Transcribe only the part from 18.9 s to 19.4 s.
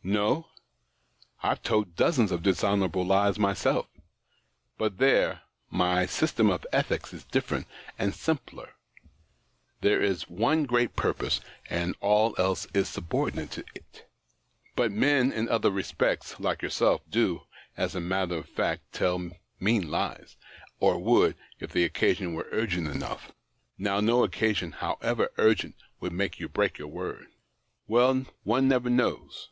tell